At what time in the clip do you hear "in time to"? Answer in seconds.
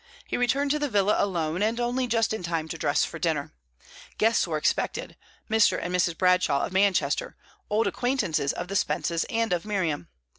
2.33-2.77